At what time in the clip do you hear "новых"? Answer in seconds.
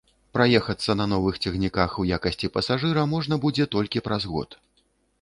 1.11-1.37